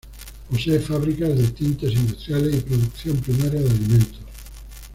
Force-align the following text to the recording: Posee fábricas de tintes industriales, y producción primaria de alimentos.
Posee 0.49 0.79
fábricas 0.79 1.37
de 1.37 1.47
tintes 1.49 1.93
industriales, 1.93 2.55
y 2.55 2.59
producción 2.61 3.17
primaria 3.17 3.61
de 3.61 3.69
alimentos. 3.69 4.21